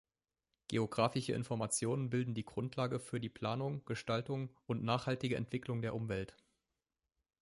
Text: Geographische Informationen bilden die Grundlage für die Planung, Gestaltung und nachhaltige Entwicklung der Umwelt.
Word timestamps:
Geographische 0.69 1.33
Informationen 1.33 2.09
bilden 2.09 2.33
die 2.33 2.43
Grundlage 2.43 2.99
für 2.99 3.19
die 3.19 3.29
Planung, 3.29 3.85
Gestaltung 3.85 4.49
und 4.65 4.83
nachhaltige 4.83 5.35
Entwicklung 5.35 5.83
der 5.83 5.93
Umwelt. 5.93 6.35